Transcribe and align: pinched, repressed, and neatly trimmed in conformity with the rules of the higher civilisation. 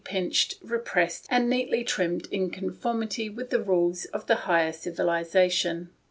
pinched, 0.03 0.55
repressed, 0.63 1.27
and 1.29 1.47
neatly 1.47 1.83
trimmed 1.83 2.25
in 2.31 2.49
conformity 2.49 3.29
with 3.29 3.51
the 3.51 3.61
rules 3.61 4.05
of 4.05 4.25
the 4.25 4.33
higher 4.49 4.71
civilisation. 4.73 5.91